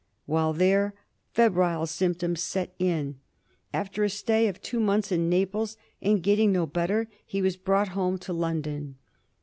While 0.25 0.53
there 0.53 0.95
febrile 1.31 1.85
symptoms 1.85 2.41
set 2.41 2.73
in. 2.79 3.19
After 3.71 4.03
a 4.03 4.09
stay 4.09 4.47
of 4.47 4.59
two 4.59 4.79
months 4.79 5.11
in 5.11 5.29
Naples, 5.29 5.77
and 6.01 6.23
getting 6.23 6.51
no 6.51 6.65
better, 6.65 7.07
he 7.23 7.39
was 7.39 7.55
brought 7.55 7.89
home 7.89 8.17
to 8.17 8.33
London. 8.33 8.95